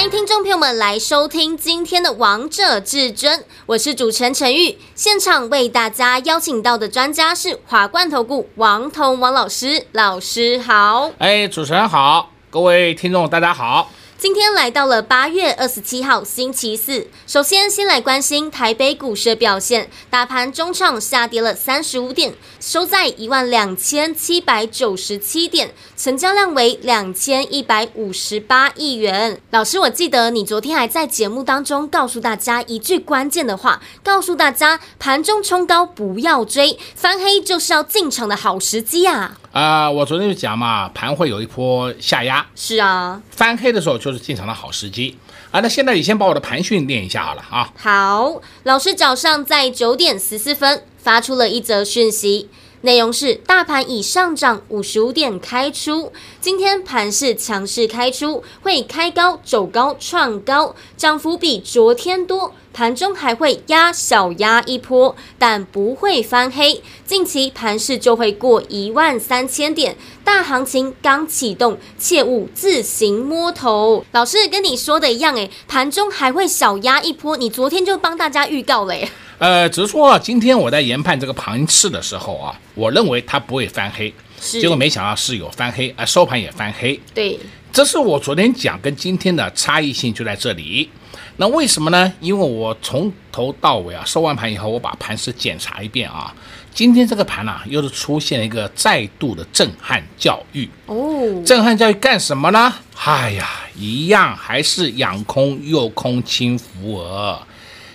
[0.00, 4.78] 欢迎听众朋友们来收听今天的《王者至尊》，我是主持人陈玉。
[4.94, 11.10] 现场为大家邀请到的专家是华冠投顾王彤王老师，老师好。
[11.18, 13.90] 哎，主持人好，各位听众大家好。
[14.16, 29.40] 今天来到了八月二十七号星期四，首先先来关心台北股市的表现，大盘中场下跌了三十五点，收在一万两千七百九十七点，成交量为两千一百五十八亿元。
[29.50, 39.38] 老师，我记得你昨天还在节目当中告诉大家一句关键的话，告诉大家盘中冲高不要追，翻黑就是要进场的好时机啊。
[39.52, 45.16] 啊、呃，我昨天就讲嘛，盘会有一波下压，是啊，翻黑的时候就是进场的好时机
[45.50, 45.60] 啊。
[45.60, 47.72] 那现在你先把我的盘讯念一下好了啊。
[47.76, 52.48] 好，老师早上在九点十四分发出了一则讯息。
[52.82, 66.80] 内容是大盘已上涨五十五点开出，今天盘是强势开出，会开高走高创高，涨幅比昨天多，盘中还会压小压一波，但不会翻黑。
[67.04, 74.04] 近期盘势就会过一万三千点，大行情刚启动，切勿自行摸头。
[74.12, 79.08] 老师跟你说的一样，诶，盘中还会小压一波，你昨天就帮大家预告了耶。
[79.38, 86.98] 呃，只是说今天我在研判这个盘势的时候啊，我认为它不会翻黑，结果没想到是有翻黑，啊、呃，收盘也翻黑。
[87.12, 87.38] 对，
[87.72, 90.88] 这是我昨天讲跟今天的差异性就在这里。
[91.36, 92.12] 那为什么呢？
[92.20, 96.34] 因为我从头到尾啊，收完盘以后，我把盘势检查一遍啊，
[96.74, 100.68] 今天这个盘啊，又是出现了一个再度的震撼教育。
[100.86, 102.72] 哦，震撼教育干什么呢？
[103.04, 107.40] 哎呀，一样还是养空又空轻浮额。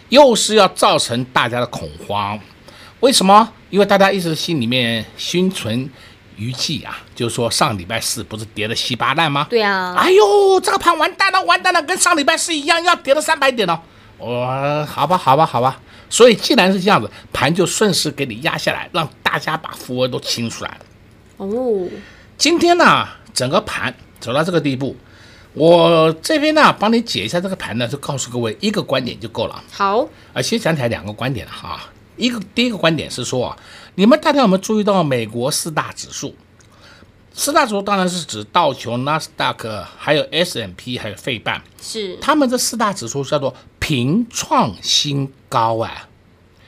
[0.09, 2.39] 又是要造成大家的恐慌，
[2.99, 3.51] 为什么？
[3.71, 5.89] 因为大家一直心里面心存
[6.37, 9.47] 余悸啊，就是说上礼拜四不是跌得稀巴烂吗？
[9.49, 9.95] 对啊。
[9.97, 13.81] 哎呦，这个盘完蛋了，完蛋了，跟上礼拜四一样，要跌了三百点了。
[14.17, 15.79] 我好吧，好吧，好吧。
[16.09, 20.77] 所以既然是这样子，盘就顺势给你压下来，让大家把浮额都清出来了。
[21.37, 21.87] 哦。
[22.37, 24.95] 今天呢，整个盘走到这个地步。
[25.53, 29.63] 我这边呢，帮你解一下这个盘呢，就告诉各位一个观点就够了。
[29.71, 31.79] 好，啊，先讲起来两个观点了哈。
[32.17, 33.55] 一个第一个观点是说，
[33.95, 36.35] 你们大家有没有注意到美国四大指数？
[37.33, 41.61] 四大指数当然是指道琼、纳斯达克，还有 S&P，还有费半。
[41.81, 46.07] 是，他们这四大指数叫做平创新高啊。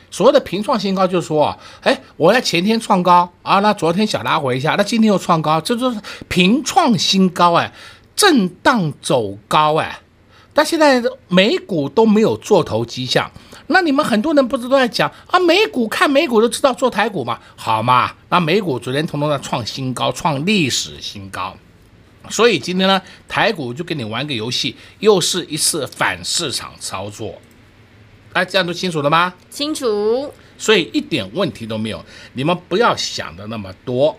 [0.09, 7.71] 所谓的平创新高，就是说，哎，我在前天创高啊，那昨天小拉回一下，那今天又创高，这就是平创新高哎。
[8.15, 9.99] 震荡走高哎，
[10.57, 13.31] 但现在美股都没有做头迹象，
[13.67, 15.37] 那你们很多人不是都在讲啊？
[15.37, 18.11] 美股看美股都知道做台股嘛，好嘛？
[18.29, 21.55] 那美股昨天统统在创新高，创历史新高，
[22.27, 27.39] 所以今天呢，台股就跟你玩个游戏，又是一次反市场操作，
[28.33, 29.31] 大家这样都清楚了吗？
[29.51, 32.03] 清楚，所以一点问题都没有，
[32.33, 34.17] 你们不要想的那么多。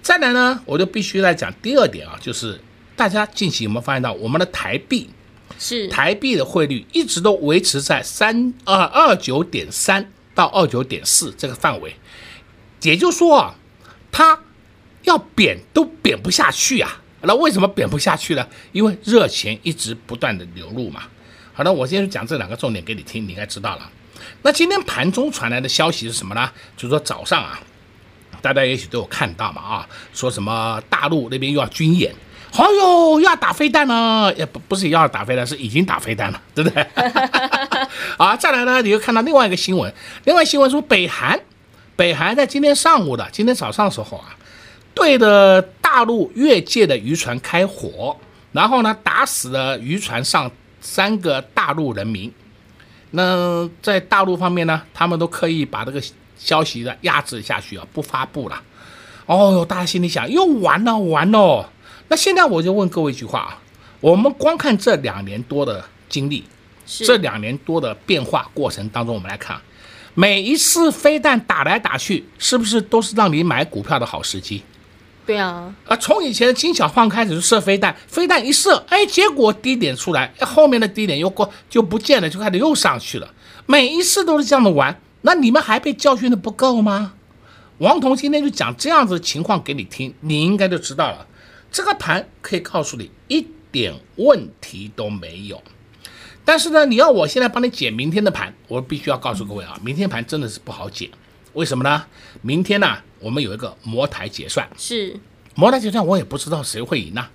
[0.00, 2.58] 再来呢，我就必须来讲第二点啊，就是。
[2.96, 5.10] 大家近期有没有发现到，我们的台币
[5.58, 11.96] 是台币的汇率一直都维持在三二二九点三到二九点四这个范围，
[12.82, 13.54] 也就是说啊，
[14.12, 14.38] 它
[15.04, 17.00] 要贬都贬不下去啊。
[17.22, 18.46] 那为什么贬不下去呢？
[18.72, 21.04] 因为热钱一直不断的流入嘛。
[21.54, 23.90] 好的，我先讲这两个重点给你听，你应该知道了。
[24.42, 26.52] 那今天盘中传来的消息是什么呢？
[26.76, 27.58] 就是说早上啊，
[28.42, 32.14] 大家也许都有看到嘛啊，说什么大陆那边又要军演。
[32.52, 34.32] 哎呦，要打飞弹了！
[34.34, 36.86] 也不不是要打飞弹，是已经打飞弹了， 对不对？
[38.16, 39.92] 啊，再来呢，你又看到另外一个新闻，
[40.24, 41.38] 另外新闻说北韩，
[41.96, 44.36] 北韩在今天上午的，今天早上的时候啊，
[44.94, 48.16] 对着大陆越界的渔船开火，
[48.52, 50.50] 然后呢，打死了渔船上
[50.80, 52.32] 三个大陆人民。
[53.10, 56.02] 那在大陆方面呢，他们都刻意把这个
[56.38, 58.62] 消息的压制下去啊，不发布了。
[59.26, 61.68] 哦哟，大家心里想，又完了，完了。
[62.08, 63.58] 那现在我就问各位一句话啊，
[64.00, 66.44] 我们光看这两年多的经历，
[66.86, 69.60] 这两年多的变化过程当中，我们来看，
[70.14, 74.62] 每一次飞弹打来打去，是不是都是让你买股票的好时机？
[75.26, 83.28] 对啊，啊，从以前的金小胖开始就射飞弹，飞弹一射，哎，结果低点出来，后面的低点又过就不见了，就开始又上去了，
[83.66, 85.00] 每一次都是这样的玩。
[85.22, 87.14] 那你们还被教训的不够吗？
[87.78, 91.26] 王彤今天就讲这样子的情况给你听，你应该就知道了。
[91.76, 95.62] 这个盘可以告诉你一点问题都没有。
[96.42, 101.10] 但是呢，你要我现在帮你解明天的盘，我必须要告诉各位啊，明天盘真的是不好解。
[101.52, 102.06] 为什么呢？
[102.40, 105.20] 明天呢，我们有一个摩台结算，是
[105.54, 107.26] 摩台结算，我也不知道谁会赢呢，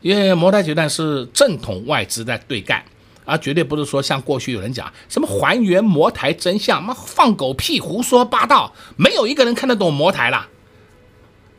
[0.00, 2.82] 因为摩台结算是正统外资在对干，
[3.26, 10.48] 而绝对不是说像过去有人讲什么还原摩台真相，妈放狗屁，胡说八道，没有一个人看得懂摩台了，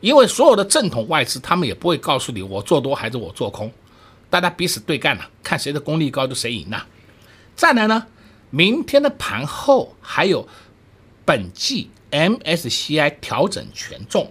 [0.02, 3.72] 因为所有的正统外资他们也不会告诉你我做多还是我做空，
[4.28, 6.84] 大家彼此对干了，看谁的功力高就谁赢呐。
[7.56, 8.06] 再来呢，
[8.50, 10.46] 明天的盘后还有
[11.24, 14.30] 本季 MSCI 调整权重，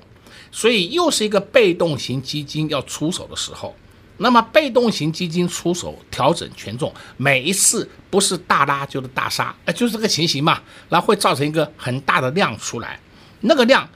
[0.52, 3.74] 所以又是一个被动型基金要出手的时候。
[4.18, 13.00] 那么被动型基金出手调整权重，每一次不是大拉就是大杀，哎，就是这个情形嘛，然后会造成一个很大的量出来，
[13.40, 13.90] 那个量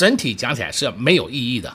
[0.00, 1.70] 整体讲起来是没有意义的，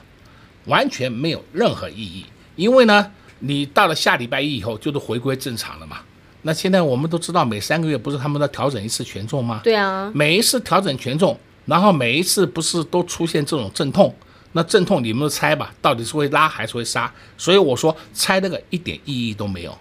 [0.64, 2.26] 完全没有任何意义，
[2.56, 5.98] 因为呢，你到了下礼拜一以后就是回归正常了嘛。
[6.42, 9.60] 那现在我们都知道，每三个月不是他们在调整一次权重吗？
[9.62, 14.12] 对啊，每一次调整权重，然后每一次不是都出现这种阵痛？
[14.50, 17.08] 那阵痛你们都猜吧，到底是会拉还是会杀？
[17.38, 19.78] 所以我说猜那个一点意义都没有。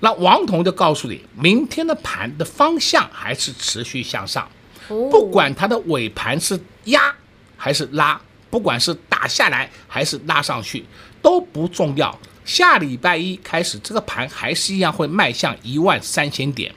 [0.00, 4.48] 那王彤就告诉你，明天的盘的方向还是持续向上，
[4.88, 7.14] 不管它的尾盘是压
[7.64, 8.20] 还是拉，
[8.50, 10.84] 不管是打下来还是拉上去
[11.22, 12.12] 都不重要。
[12.44, 16.74] 下礼拜一开始，这个盘还是一样会迈向一万三千点。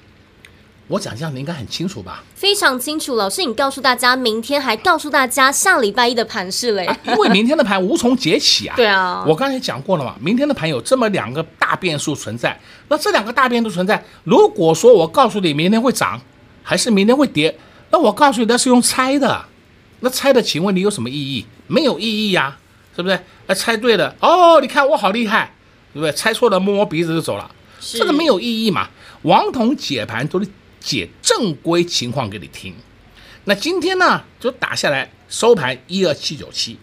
[0.87, 2.23] 我讲这样，你应该很清楚吧？
[2.35, 6.95] 非常清楚，老师，你告诉大家，明天还告诉大家下礼拜一的盘势嘞、啊。
[7.07, 8.75] 因为明天的盘无从解起啊。
[8.77, 12.55] 对啊，我刚才讲过了嘛，明天的盘有这么两个大变数存在。
[12.89, 16.21] 那这两个大变数存在，如果说我告诉你明天会涨，
[16.61, 17.57] 还是明天会跌，
[17.89, 19.43] 那我告诉你那是用猜的。
[20.01, 21.45] 那猜的，请问你有什么意义？
[21.67, 22.59] 没有意义呀、啊，
[22.95, 23.19] 是不是？
[23.47, 25.51] 那猜对了，哦，你看我好厉害。
[25.93, 26.11] 对不对？
[26.11, 27.49] 猜错了，摸摸鼻子就走了，
[27.79, 28.89] 这个没有意义嘛。
[29.21, 30.45] 王彤解盘都是
[30.81, 32.75] 解正规情况给你听。
[33.45, 36.77] 那今天呢，就打下来收盘一二七九七，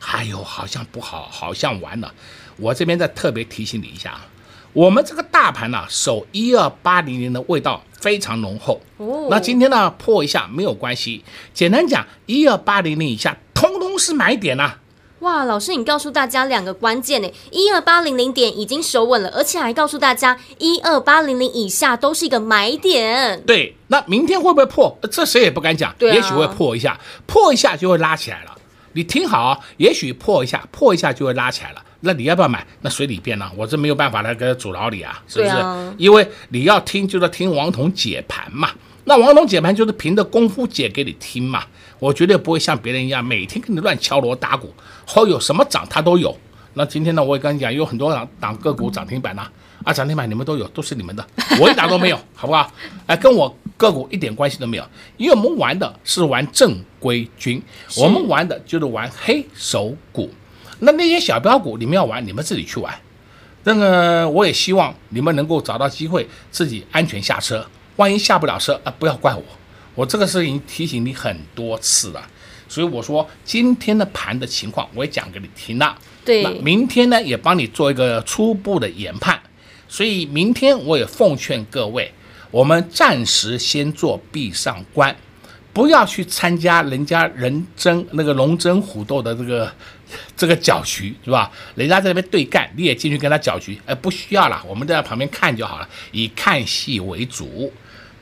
[0.00, 2.12] 哎呦，好像不好，好像完了。
[2.58, 4.20] 我这边再特别提醒你一下，
[4.78, 8.80] 我们这个大盘呢，守一二八零零的味道非常浓厚。
[8.98, 11.24] 哦，那今天呢破一下没有关系。
[11.52, 14.78] 简单讲，一二八零零以下，通通是买点呐、啊。
[15.18, 23.42] 哇，老师，你告诉大家两个关键呢，一二八零零点已经守稳了，而且还告诉大家一二八零零以下都是一个买点。
[23.42, 24.96] 对，那明天会不会破？
[25.10, 26.96] 这谁也不敢讲，对啊，也许会破一下，
[27.26, 28.56] 破一下就会拉起来了。
[28.92, 31.82] 你听好啊，也许破一下，破一下就会拉起来了。
[32.00, 32.64] 那你要不要买？
[32.82, 35.50] 那随你便了，我这没有办法来给他阻挠你啊，是不是？
[35.56, 38.70] 啊，因为你要听就是听王彤解盘嘛。
[39.04, 41.64] 那王彤解盘就是凭着功夫解给你听嘛，
[41.98, 44.72] 我绝对不会像别人一样每天跟你乱敲锣打鼓，
[45.06, 46.36] 后有什么涨它都有。
[46.74, 49.48] 那今天呢，我也跟你讲，有很多档档个股涨停板呐，
[49.82, 51.26] 啊涨停板你们都有，都是你们的，
[51.60, 52.70] 我一档都没有，好不好？
[53.06, 54.84] 哎，跟我个股一点关系都没有，
[55.16, 57.60] 因为我们玩的是玩正规军，
[57.96, 60.30] 我们玩的就是玩黑手股。
[60.80, 62.94] 那那些小标股你们要玩，你们自己去玩。
[63.64, 67.66] 那个我也希望你们能够找到机会，自己安全下车。
[67.96, 69.42] 万一下不了车啊，不要怪我，
[69.96, 72.24] 我这个事已经提醒你很多次了，
[72.68, 75.98] 所以我说今天的盘的情况我也讲给你听了。
[76.24, 79.36] 对，那明天呢也帮你做一个初步的研判，
[79.88, 82.12] 所以明天我也奉劝各位，
[82.52, 85.14] 我们暂时先做闭上关，
[85.72, 89.72] 不要去参加人家人争那个龙争虎斗的这个
[90.36, 91.50] 这个搅局，是吧？
[91.74, 97.72] 人家在那边对干，你也进去跟他搅局，哎，不需要了，我们在旁边看就好了，以看戏为主。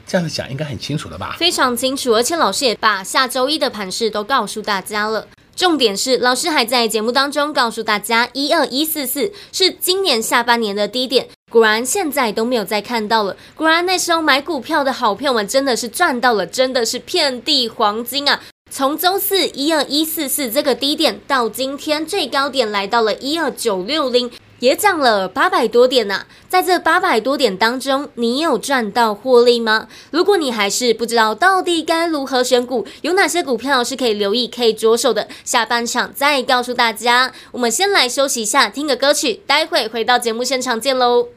[0.07, 1.35] 这样子讲应该很清楚了吧？
[1.39, 5.27] 非常清楚，而且老师也把下周一的盘势都告诉大家了。
[5.57, 11.29] 重点是，老师还在节目当中告诉大家，一二一四四是今年下半年的低点。
[11.53, 13.37] 果然现在都没有再看到了。
[13.55, 18.41] 果然那时候买股票的好朋友们真的是赚到了，真的是遍地黄金啊！
[18.69, 24.31] 从周四一二一四四这个低点到今天最高点来到了一二九六零。
[24.61, 29.89] 也涨了八百多点呐、啊，在这八百多点当中，你有赚到获利吗？
[30.11, 37.33] 如果你还是不知道到底该如何选股，有哪些股票是可以留意、可以着手的，下半场再告诉大家。
[37.53, 41.29] 我们先来休息一下，听个歌曲，待会回到节目现场见喽。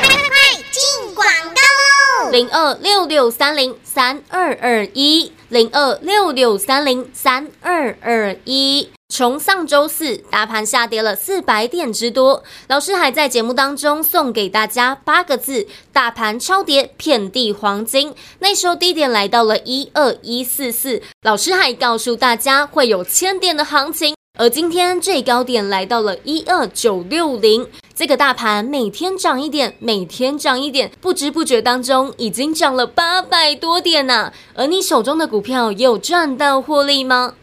[0.00, 2.30] 快快进广告喽！
[2.30, 8.88] 零二六六三零三二二一，零二六六三零三二二一。
[9.08, 18.12] 从上周四大盘下跌了四百点之多，老师还在节目当中送给大家八个字：大盘超跌，遍地黄金。
[18.40, 24.14] 那时候低点来到了一二一四四，老师还告诉大家会有千点的行情。
[24.38, 34.30] 而今天最高点来到了一二九六零，这个大盘每天涨一点，每天涨一点，不知不觉当中已经涨了八百多点呢。
[34.52, 37.36] 而你手中的股票有赚到获利吗？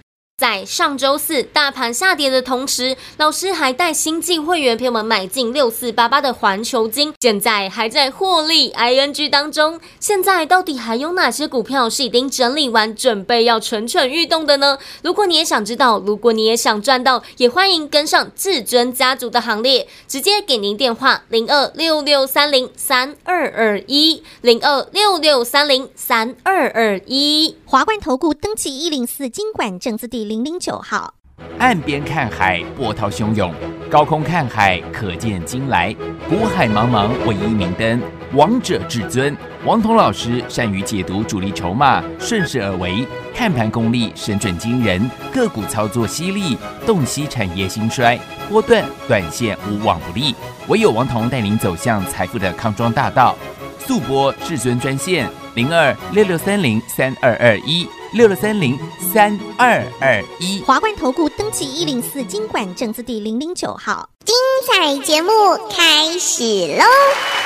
[0.43, 9.79] 在上周四大盘下跌的同时，老师还带新进会员朋友们买进六四八八的环球金，现在还在获利 ing 当中。
[10.01, 14.77] 现在到底还有哪些股票是已经整理完，准备要蠢蠢欲动的呢？
[15.01, 30.32] 如果你也想知道，如果你也想赚到，也欢迎跟上至尊家族的行列，直接给您电话零二六六三零三二二一零二六六三零三二二一华冠投顾登记一零四金管证字第。
[30.32, 31.13] 零零零九号，
[31.59, 33.51] 岸边看海，波涛汹涌；
[33.87, 35.95] 高空看海，可见金来。
[36.27, 38.01] 股海茫茫，唯一明灯。
[38.33, 50.33] 王者至尊，王彤老师善于解读主力筹码，顺势而为，看盘功力神准惊人，个股操作犀利，洞悉产业兴衰，波段短线无往不利。
[50.67, 53.37] 唯有王彤带领走向财富的康庄大道。
[53.77, 57.87] 速播至尊专线零二六六三零三二二一。
[58.13, 58.77] 六六三零
[59.11, 64.35] 三二二一，华冠投顾登记一零四经管证字第零零九号，精
[64.67, 65.31] 彩节目
[65.69, 66.43] 开始
[66.77, 67.42] 喽！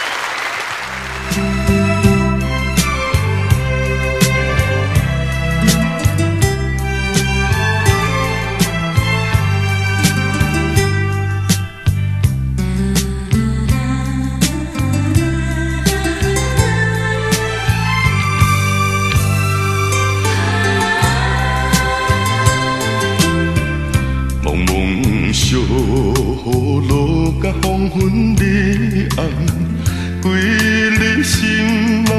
[27.61, 28.43] 黄昏的
[29.17, 29.19] 暗，
[30.21, 32.11] 规日心茫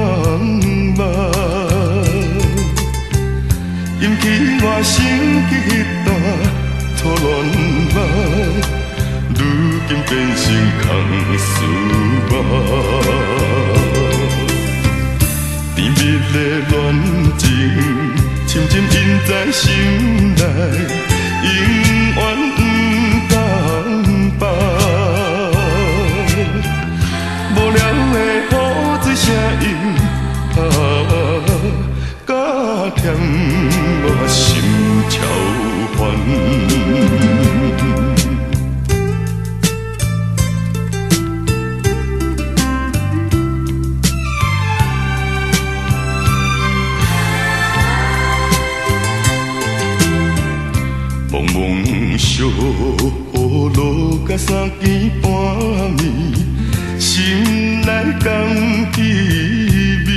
[0.97, 1.01] 茫，
[4.01, 4.25] 引起
[4.63, 4.95] 我心
[5.53, 5.53] 一
[6.05, 6.09] 段
[6.97, 7.27] 错乱
[7.95, 7.97] 梦，
[9.35, 9.41] 如
[9.89, 10.45] 今变成
[10.83, 10.87] 空
[11.39, 11.47] 思
[12.31, 12.35] 梦。
[15.75, 15.97] 甜蜜
[16.33, 16.35] 的
[16.71, 16.73] 恋
[17.39, 17.47] 情，
[18.47, 18.87] 深深印
[19.27, 19.63] 在心
[20.35, 20.41] 内，
[54.39, 54.89] 三更
[55.21, 55.29] 半
[55.99, 56.05] 夜，
[57.01, 57.89] 心内
[58.23, 58.27] 甘
[58.93, 60.09] 滋味。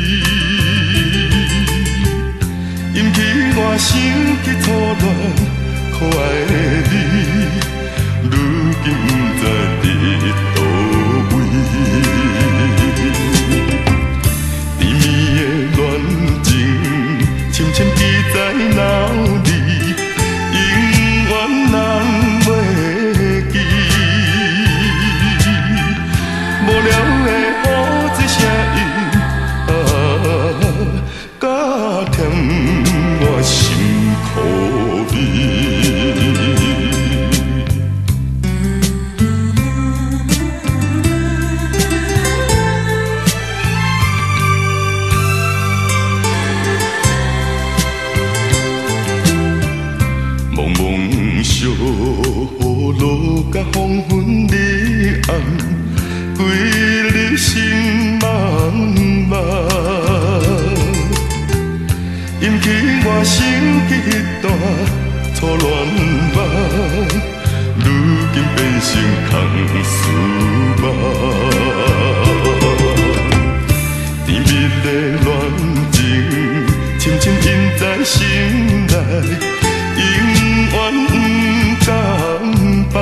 [2.94, 3.18] 因起
[3.56, 3.90] 我想
[4.44, 4.66] 起初
[5.00, 5.04] 恋
[5.92, 6.81] 可爱的。
[62.42, 62.66] 引起
[63.06, 63.38] 我心
[63.88, 64.46] 起一段
[65.36, 65.64] 错乱
[66.34, 66.38] 吧，
[67.78, 67.86] 如
[68.34, 68.90] 今变成
[69.30, 69.32] 空
[69.84, 69.94] 思
[70.82, 70.84] 梦。
[74.26, 74.50] 甜蜜
[74.82, 74.86] 的
[75.22, 75.30] 恋
[75.92, 75.96] 情，
[77.00, 78.20] 深深印在心
[78.88, 78.94] 内，
[79.98, 80.08] 永
[80.72, 80.76] 远
[81.08, 81.14] 不
[81.86, 81.90] 敢
[82.92, 82.96] 放。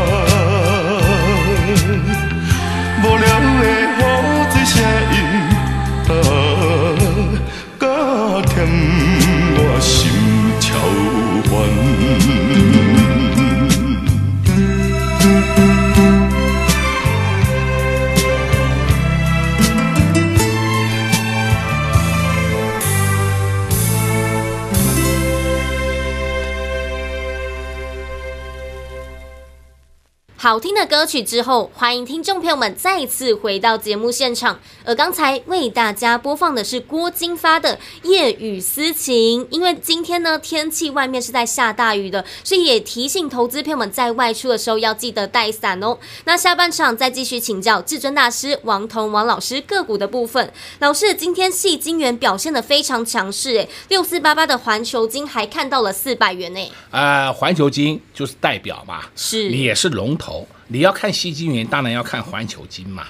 [30.60, 34.60] 好听的歌曲之后，欢迎听众朋友们再次回到节目现场。
[34.84, 45.98] 而刚才为大家播放的是郭金发的《夜雨私情》，因为今天呢天气外面是在下大雨的，所以也提醒投资朋友们在外出的时候要记得带伞哦。
[46.26, 50.52] 那下半场再继续请教至尊大师王彤王老师个股的部分。
[50.80, 56.60] 老师，今天矽晶圆表现的非常强势，诶，六四八八的环球金还看到了四百元呢。
[56.92, 60.46] 呃，环球金就是代表嘛，是你也是龙头。
[60.72, 63.08] 你要看矽晶圆，当然要看环球金嘛。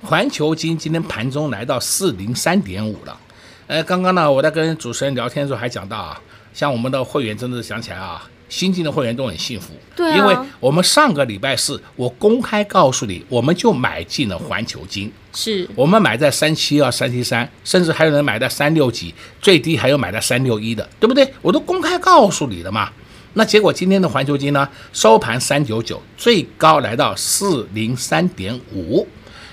[0.00, 3.18] 环球金今天盘中来到四零三点五了。
[3.66, 6.20] 呃，刚刚呢，我在跟主持人聊天的时候还讲到啊，
[6.54, 9.74] 像我们的会员真的想起来啊，新进的会员都很幸福。
[9.96, 10.16] 对啊。
[10.16, 15.12] 因为我们上个礼拜四，我公开告诉你，我们就买进了环球金。
[15.34, 15.68] 是。
[15.74, 19.12] 我们买在三七二、三七三，甚至还有人买在三六几，
[19.42, 21.28] 最低还有买在三六一的，对不对？
[21.42, 22.88] 我都公开告诉你了嘛。
[23.34, 29.06] 那结果今天的环球金呢，收盘三九九，最高来到四零三点五，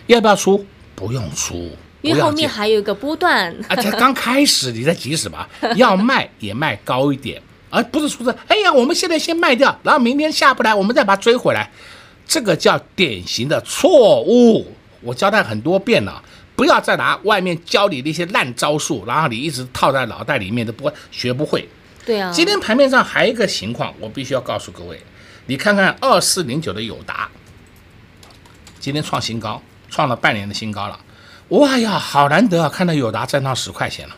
[0.08, 0.66] 要不要出？
[0.96, 1.70] 不用出，
[2.02, 3.56] 因为后面还有一个波段。
[3.68, 5.48] 啊，才刚开始，你在急什么？
[5.78, 11.70] 要卖也卖高一点，而不是说是，哎呀，我们现在先卖掉，然后明天下不来，我们再把它追回来，
[12.28, 14.66] 这个叫典型的错误。
[15.02, 16.20] 我交代很多遍了，
[16.56, 21.70] 不要再拿外面教你那些烂招数，然后你一直套在脑袋里面都不会学不会。
[22.08, 25.04] 对啊，今天盘面上还有一个情况，我必须要告诉各位，
[25.48, 27.30] 你看看二四零九的友达，
[28.80, 30.98] 今天创新高，创了半年的新高了，
[31.50, 34.16] 哇呀，好难得啊，看到友达站到十块钱了，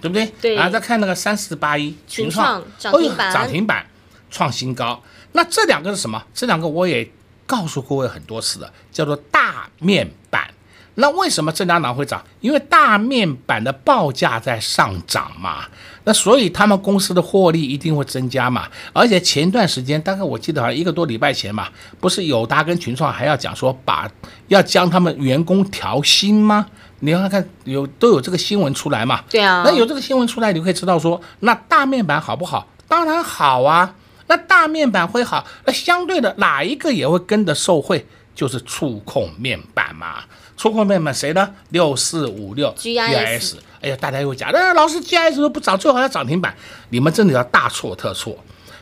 [0.00, 0.32] 对不对？
[0.40, 0.54] 对。
[0.54, 3.86] 然后再看那个三四八一群创涨停板，涨停板
[4.30, 6.24] 创新高，那这两个是什么？
[6.32, 7.10] 这两个我也
[7.44, 10.53] 告诉各位很多次的，叫做大面板。
[10.96, 12.22] 那为什么这两档会涨？
[12.40, 15.64] 因为大面板的报价在上涨嘛，
[16.04, 18.68] 那所以他们公司的获利一定会增加嘛。
[18.92, 24.08] 而且前段时间，大概我记得好像一个多礼拜前嘛，不是友达跟群创还要讲说把
[24.48, 26.66] 要将他们员工调薪吗？
[27.00, 29.22] 你要看看有都有这个新闻出来嘛？
[29.28, 29.62] 对啊。
[29.66, 32.68] 那有这个新闻出来，你可以知道说，那大面板好不好？
[32.86, 33.94] 当然好啊。
[34.26, 38.06] 那大面板会好，那相对的哪一个也会跟着受惠？
[38.34, 40.24] 就是触控面板嘛。
[40.56, 41.52] 触控面板谁呢？
[41.70, 46.54] 六四五六 GIS，哎呀，大家又讲，那、哎、老师 GIS 都不涨，最好要涨停板，
[46.90, 48.38] 你们真的要大错特错。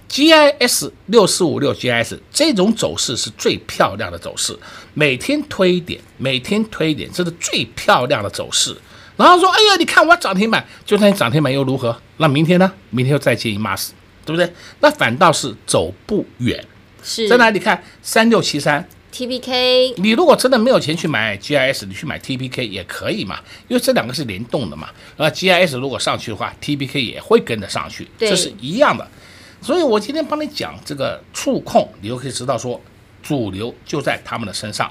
[0.08, 4.54] GIS 六四五六 GIS 这种走势是最漂亮的走势，
[4.92, 8.76] 每天推一点，每天推一点，这是最漂亮的走势。
[9.16, 11.96] 然后说，哎呀，你看我涨停板，就算你涨停板又如何？
[12.18, 12.70] 那明天呢？
[12.90, 13.94] 明天又再见一码死，
[14.26, 14.52] 对不对？
[14.80, 16.62] 那反倒是走不远。
[17.02, 17.82] 是在哪里看？
[18.02, 18.86] 三六七三。
[19.12, 24.88] TPK，你如果真的没有钱去买 GIS，你去买 TPK 也可以嘛，因为这两个是联动的嘛。
[25.18, 29.06] 而 GIS 如果上去的话，TPK 也会跟着上去，这是一样的。
[29.60, 32.80] 所以我今天帮你讲这个触控，你就可以知道说
[33.22, 34.90] 主流就在他们的身上。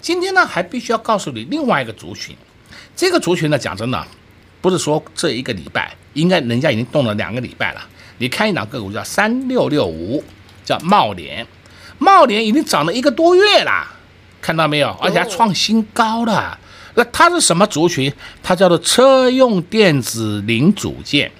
[0.00, 2.34] 今天呢，还必须要告诉你另外一个族群，
[2.96, 4.06] 这个族群呢，讲真的，
[4.60, 7.88] 不是说这一个礼拜，应该人家已经动了两个礼拜了。
[8.18, 10.22] 你看一档个股叫三六六五，
[10.64, 11.46] 叫茂联。
[12.02, 13.86] 贸联已经涨了一个多月了，
[14.40, 14.90] 看到没有？
[15.00, 16.58] 而且还创新高了。
[16.94, 18.12] 那它是什么族群？
[18.42, 21.30] 它叫做车用电子零组件。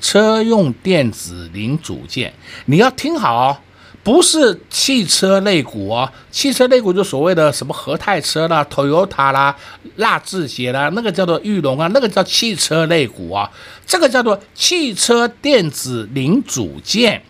[0.00, 2.32] 车用电子零组件，
[2.66, 3.58] 你要听好哦，
[4.04, 6.08] 不是汽车类股哦。
[6.30, 9.56] 汽车类股就所谓的什么和泰车啦、Toyota 啦、
[9.96, 13.50] 纳智捷啦，那个叫做裕隆啊，那个叫汽车类股啊。
[13.84, 17.20] 这个叫做汽车电子零组件。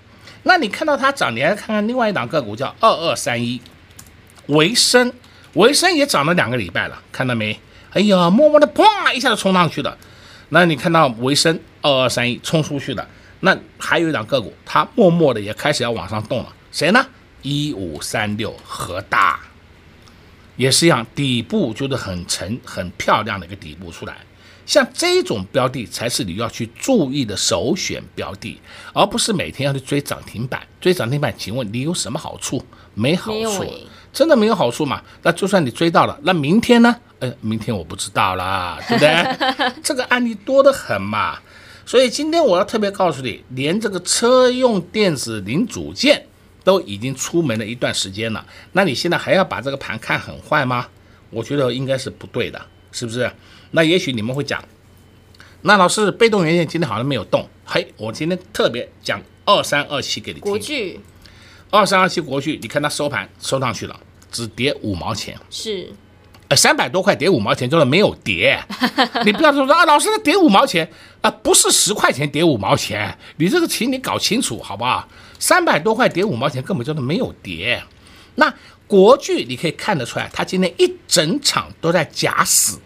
[0.43, 3.61] 那你看到它涨，你还看看另外一档个股叫二二三一，
[4.47, 5.13] 维生，
[5.55, 7.59] 维生也涨了两个礼拜了，看到没？
[7.93, 9.97] 哎呀，默默的砰一下子冲上去了。
[10.51, 13.07] 那你看到维生二二三一冲出去了，
[13.41, 17.07] 那还有一档个股，它默默的也开始要往上动了，谁呢？
[17.43, 19.41] 一五三六和大，
[20.57, 24.17] 也是一样，底部就是很沉、很漂亮的一个底部出来。
[24.69, 28.61] 像这种标的才是你要去注意的首选标的，
[28.93, 30.61] 而不是每天要去追涨停板。
[30.79, 32.63] 追涨停板，请问你有什么好处？
[32.93, 33.65] 没好处，
[34.13, 35.03] 真的没有好处嘛？
[35.23, 36.95] 那就算你追到了，那明天呢？
[37.21, 39.73] 呃，明天我不知道啦，对不对？
[39.83, 41.39] 这个案例多得很嘛。
[41.87, 46.27] 所以今天我要特别告诉你，连这个车用电子零组件
[46.63, 50.87] 都已经出门了一段时间了，那你现在还要把这个盘看很坏吗？
[51.31, 52.61] 我觉得应该是不对的，
[52.93, 53.31] 是不是？
[53.71, 54.63] 那也许你们会讲，
[55.63, 60.51] 那老师被动元件今天好像没有动，嘿，我今天特别讲二三二七给你听。
[60.51, 61.01] 国巨，
[61.71, 63.99] 二三二七国巨，你看它收盘收上去了，
[64.31, 65.93] 只跌五毛钱，是，
[66.49, 68.59] 呃，三百多块跌五毛钱，就是没有跌。
[69.25, 75.07] 你不要说说啊，老师它跌五毛钱啊，不是十块钱跌五毛钱，你这个请你搞清楚好不好？
[75.39, 77.83] 三百多块跌五毛钱根本就是没有跌。
[78.37, 78.55] 那
[78.87, 82.79] 国剧你可以看得出来，它今天一整场都在假死，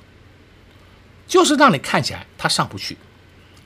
[1.27, 2.97] 就是让你看起来它上不去，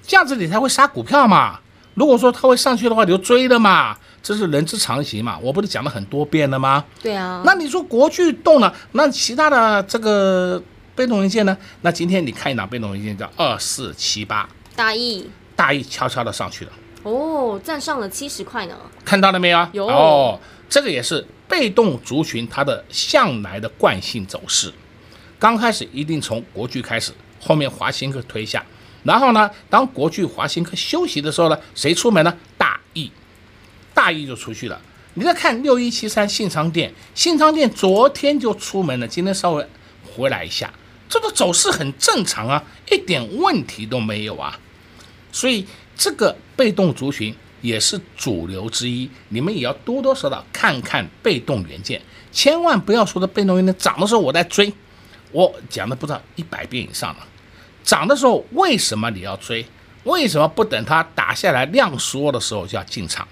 [0.07, 1.61] 这样子你才会杀股票嘛。
[1.95, 5.39] 如果说它会上去的话，你就追了嘛，这是人之常情嘛。
[5.39, 6.85] 我不是讲了很多遍了吗？
[7.03, 7.43] 对啊。
[7.45, 10.63] 那你说国巨动了，那其他的这个
[10.95, 11.57] 被动元件呢？
[11.81, 16.73] 那今天你看一档被动元件叫二四七八，大益，大益悄悄的上去了。
[17.03, 18.75] 哦，站上了七十块呢。
[19.05, 19.69] 看到了没有？
[19.73, 19.87] 有。
[19.87, 20.39] 哦，
[20.69, 24.71] 这个也是被动族群它的向来的惯性走势。
[25.39, 27.13] 刚开始一定从国巨开始，
[27.47, 28.65] 后面华新科推下。
[29.05, 32.37] 然后呢，当国巨、华新科休息的时候呢，谁出门呢？
[32.59, 33.11] 大益，
[33.95, 34.81] 大益就出去了。
[35.15, 39.65] 你再看六一七三信昌电，信昌电昨天就出门了，今天稍微
[40.05, 40.73] 回来一下，
[41.09, 44.59] 这个走势很正常啊，一点问题都没有啊。
[45.31, 45.65] 所以
[45.97, 54.73] 这个被动族群也是主流之一，你们也要多多少少看看被动元件，千万不要说的被动元件涨的时候我在追，
[55.31, 57.27] 我讲的不知道一百遍以上了。
[57.87, 59.65] 涨的时候，为什么你要追？
[60.05, 63.27] 为什么不等它打下来量缩的时候就要进场？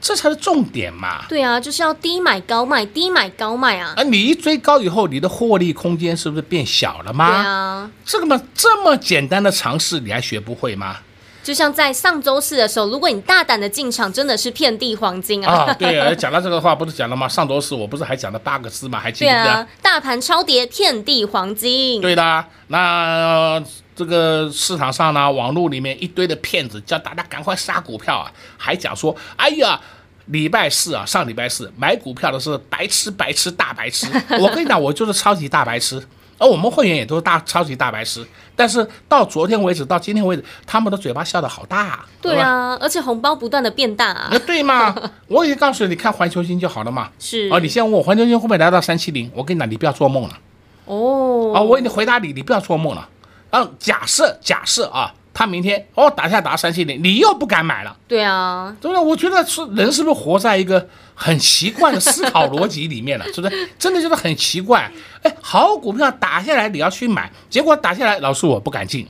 [0.00, 1.24] 这才是重点嘛！
[1.28, 3.94] 对啊，就是要低买高卖，低买高卖啊！
[3.96, 7.28] 而你一追高以后，你的获利空间是不是变小了吗？
[7.30, 10.96] 对啊，这个嘛这么简单的常识，你还学不会吗？
[11.42, 15.64] 就像在上周四的时候，如果你大胆的进场，真的是遍地黄金啊！
[15.64, 17.28] 啊，对啊， 讲到这个话，不是讲了吗？
[17.28, 19.00] 上周四我不是还讲了八个字吗？
[19.00, 19.30] 还记得？
[19.30, 22.00] 对啊，大盘超跌，遍地黄金。
[22.00, 23.62] 对的，那
[23.94, 29.80] 这个市场上呢，网络里面一堆的骗子，叫大家赶快杀股票啊，还讲说，哎呀，
[30.26, 34.06] 礼拜四啊，上礼拜四买股票的是白痴，白痴，大白痴。
[34.38, 36.02] 我跟你讲，我就是超级大白痴。
[36.42, 38.26] 而我们会员也都是大超级大白痴，
[38.56, 42.06] 但是到昨天为止，到今天为止，他们的嘴巴笑得好大啊。
[42.20, 44.28] 对啊，而且红包不断的变大啊。
[44.32, 44.94] 那对嘛？
[45.28, 47.10] 我已经告诉你，你看环球金就好了嘛。
[47.20, 49.30] 是哦，你现在问我环球金会不会来到三七零？
[49.34, 50.38] 我跟你讲，你不要做梦了。
[50.86, 51.52] 哦。
[51.54, 53.08] 啊，我已经回答你，你不要做梦了。
[53.50, 55.14] 啊，假设假设啊。
[55.34, 57.96] 他明天哦打下打三千点，你又不敢买了。
[58.06, 59.02] 对啊，对不对？
[59.02, 63.24] 我觉得是人是不是活在一个很奇怪的思考逻辑里面了？
[63.32, 63.68] 是不是？
[63.78, 64.90] 真的就是很奇怪。
[65.22, 69.06] 哎，好股票打下来你要去买，结果打下来老师我不敢进，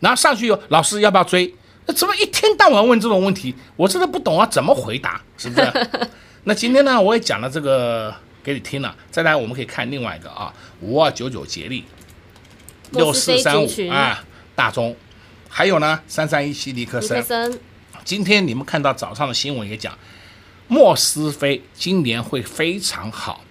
[0.00, 1.54] 然后上去又老师要不要追？
[1.86, 3.54] 那怎么一天到晚问这种问题？
[3.76, 5.20] 我真的不懂啊，怎么回答？
[5.36, 5.88] 是不是？
[6.44, 8.94] 那今天呢，我也讲了这个给你听了。
[9.10, 11.84] 再来我们可以看另外一个啊，五二九九捷力，
[12.92, 14.96] 六四三五啊，大中。
[15.48, 17.58] 还有呢，三三一七尼克森。
[18.04, 19.96] 今天你们看到早上的新闻也讲，
[20.66, 23.42] 莫斯菲今年会非常好，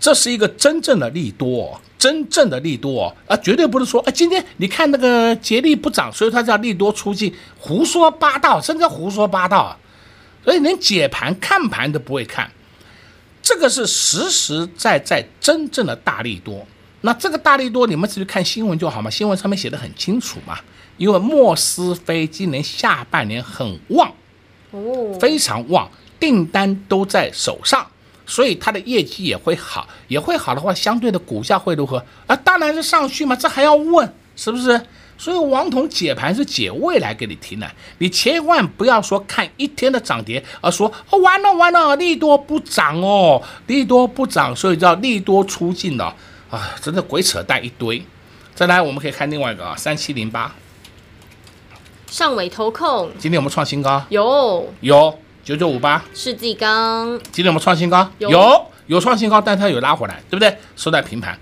[0.00, 9.78] 这是一个真正的利多，真正的利多啊，绝对不是说啊，今天你看那个杰力不涨，所以它叫利多出尽，胡说八道，真的胡说八道啊！
[10.44, 12.50] 所以连解盘看盘都不会看，
[13.42, 16.66] 这个是实实在在真正的大利多。
[17.02, 20.58] 那这个大利多，你们自己看新闻就好嘛，新闻上面写的很清楚嘛。
[20.96, 24.12] 因为莫斯菲今年下半年很旺，
[24.70, 27.86] 哦，非常旺，订单都在手上，
[28.26, 32.04] 所以它的业绩也会好，也会好的话，相对的股价会如何？
[32.26, 34.80] 啊，当然是上去嘛，这还要问是不是？
[35.18, 46.14] 所以王彤解盘是解未来给你听的，你千万不要说看一天的涨跌而说哦，完了完了，利多不涨哦，利多不涨，所以叫利多出尽了
[46.50, 48.02] 啊，真的鬼扯淡一堆。
[48.54, 50.52] 再来，我们可以看另外一个啊，三七零八。
[52.12, 60.54] 上尾投控，今天我们创新高，有有九九五八，世纪刚，今天我们创新高，有有，有创新高，但它有拉回来，对不对？
[60.76, 61.38] 收在平盘，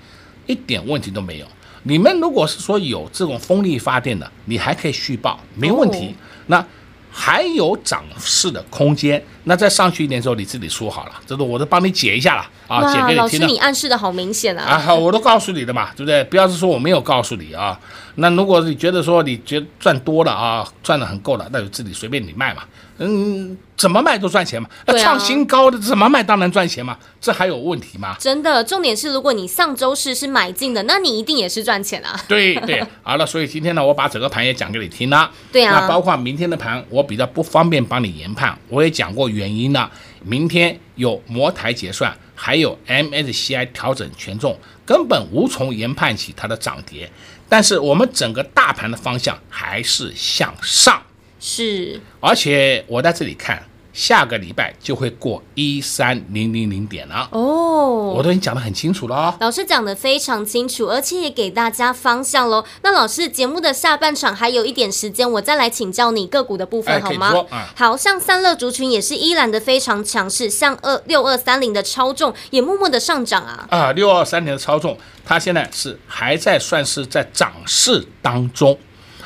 [0.46, 1.46] 一点问题都没有。
[1.82, 6.06] 你们如果是说有这种风力发电的，你还可以续报，没问题。
[6.06, 6.14] 哦、
[6.46, 6.64] 那
[7.10, 13.40] 还有涨势的空间，那再上去一点之后，你自己说好了，这个我都帮你解一下了啊，解给你听。
[13.40, 14.80] 老师，你暗示的好明显啊！
[14.86, 16.22] 啊，我都告诉你的嘛，对不对？
[16.22, 17.76] 不要是说我没有告诉你啊。
[18.16, 22.62] 那如果你觉得说你觉得赚多了啊，赚的很够了，那就自己随便你卖嘛。
[23.02, 24.68] 嗯，怎么卖都赚钱嘛。
[24.84, 26.98] 那创新高的怎么卖当然赚钱嘛。
[27.18, 28.14] 这还有问题吗？
[28.18, 32.20] 真的，重点是如果你上周四是买进的，那你一定也是赚钱啊。
[32.28, 35.30] 对对，好了，所以今天呢，我把整个盘也讲给你听了。
[35.50, 35.80] 对啊。
[35.80, 39.90] 那包括明天的盘，我比较不方便帮你研判，我也讲过原因了。
[40.22, 47.10] 明天有摩台结算，还有 MSCI 调整权重，根本无从研判起它的涨跌。
[47.50, 51.02] 但是我们整个大盘的方向还是向上，
[51.38, 52.00] 是。
[52.20, 53.62] 而且我在这里看，
[54.00, 57.28] 下个礼拜就会过一三零零零点了。
[57.32, 59.34] 哦，我都已经讲得很清楚了哦。
[59.40, 62.64] 老师讲得非常清楚，而且也给大家方向喽。
[62.82, 67.34] 那老师，节目的下半场还有一点时间，我再来请教你个股的部分，哎、好吗？
[67.52, 73.66] 嗯、好像三乐族群也是依然的非常强势，像二六二三零的超重也默默的上涨啊。
[73.68, 78.78] 啊，六二三零的超重，它现在是还在算是在涨势当中。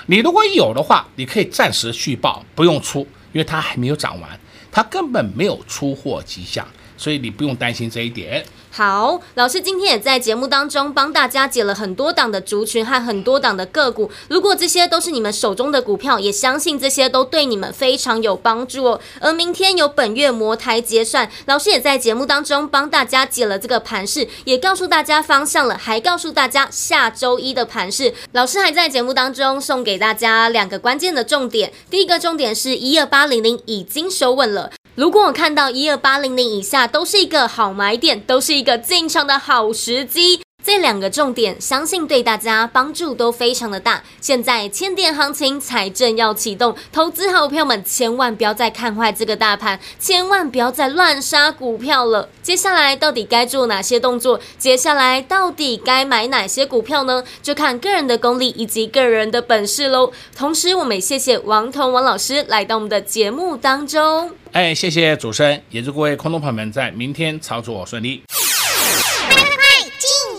[0.07, 4.41] 你如果有的话，你可以暂时续报，不用出，因为它还没有涨完，
[4.75, 8.45] 它根本没有出货迹象，所以你不用担心这一点。
[8.77, 14.11] 好，老师今天也在节目当中帮大家解了很多档的族群和很多档的个股。
[14.27, 19.01] 如果这些都是你们手中的股票，也相信这些都对你们非常有帮助哦。
[19.21, 28.13] 而明天有本月魔台结算，老师也在节目当中帮大家解了这个盘势，也告诉大家方向了，还告诉大家下周一的盘势。
[28.33, 34.73] 老师还在节目当中送给大家两个关键的重点，第一个重点是一二八零零已经收稳了。
[34.97, 40.44] 如果我看到一二八零零以下都是一个好买点，都是一个进场的好时机。
[40.65, 44.03] 这两个重点，相信对大家帮助都非常的大。
[44.19, 52.31] 现在千点行情才正要启动，投资好朋友们千万不要再看坏这个大盘，千万不要再乱杀股票了。
[52.43, 54.41] 接下来到底该做哪些动作？
[54.57, 57.23] 接下来到底该买哪些股票呢？
[57.43, 60.11] 就看个人的功力以及个人的本事喽。
[60.35, 64.31] 同时，我们也谢谢王彤王老师来到我们的节目当中。
[64.53, 68.23] 哎，谢谢主持人，也祝各位空头朋友们在明天操作顺利。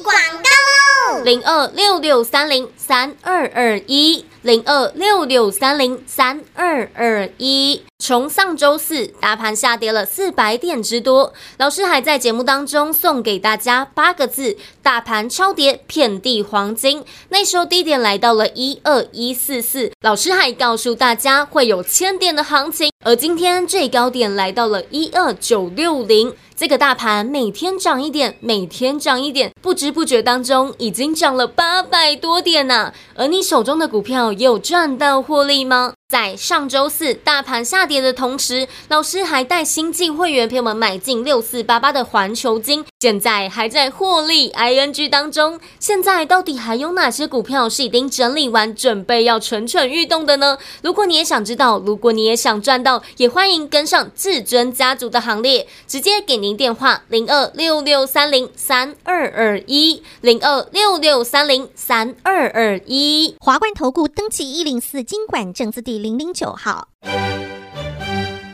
[0.05, 1.23] 广告喽！
[1.23, 7.81] 零二六六三零三二二一，零二六六三零三二二一。
[7.97, 17.03] 从上周四，大盘下跌了四百点之多，老师还在节目当中送给大家八个字：大盘超跌，遍地黄金。
[17.29, 26.35] 那时候低点来到了一二一四四，老师还告诉大家会有千点的行情，而今天最高点来到了一二九六零。
[26.57, 32.93] 这个大盘每天涨一点，每天涨一点，不知不觉当中已经涨了八百多点呐。
[33.13, 35.93] 而你手中的股票有赚到获利吗？
[36.15, 45.59] 在上周四大盘下跌的同时，老师还带新进会员朋友们买进六四八八的环球金，现在还在获利 ing 当中。
[45.77, 50.57] 现在到底还有哪些股票是已经整理完，准备要蠢蠢欲动的呢？
[50.81, 63.35] 如果你也想知道，如果你也想赚到，也欢迎跟上至尊家族的行列，直接给您电话零二六六三零三二二一零二六六三零三二二一。
[63.41, 66.04] 华冠投顾登记一零四金管证字第。
[66.05, 66.87] 零零九号，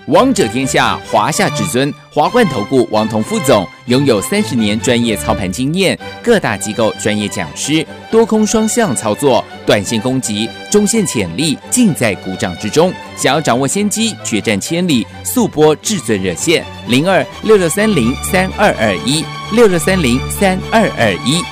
[0.08, 12.94] 王者天下，华夏至尊，华冠投顾王彤副总拥有三十年专业操盘经验，各大机构专业讲师，多空双向操作，短线攻击，中线潜力尽在股掌之中。
[13.18, 21.44] 想要掌握先机，决战千里，速拨至尊热线零二六六三零三二二一六六三零三二二一。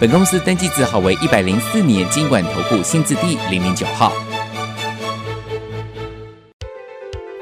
[0.00, 4.10] 本公司登记字号为一百零四年金管投顾新字第零零九号。